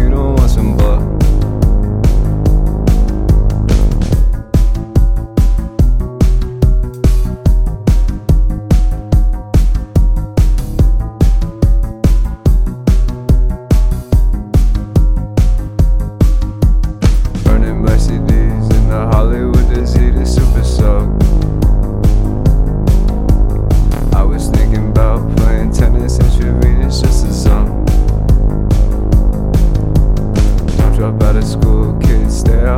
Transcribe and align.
you 0.00 0.08
don't 0.08 0.36
want 0.36 0.50
some 0.50 0.79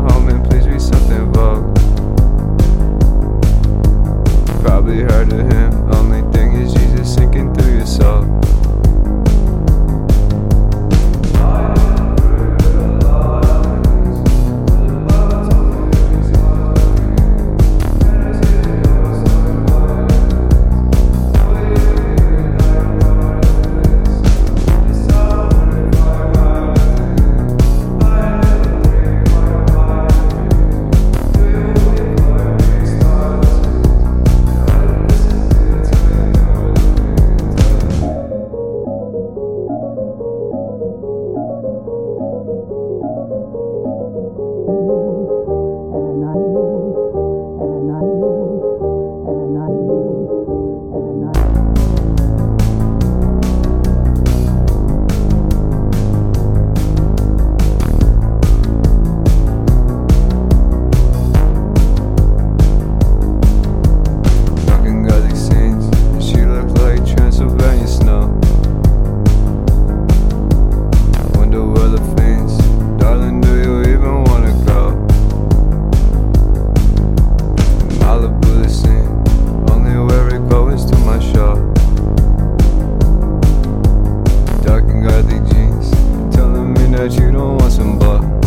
Home 0.09 0.29
and 0.29 0.45
please 0.49 0.67
be 0.67 0.79
something 0.79 1.33
vulgar. 1.33 1.73
Probably 4.63 5.01
heard 5.01 5.33
of 5.33 5.53
him. 5.53 5.82
once 87.63 87.79
and 87.79 88.01
but 88.01 88.42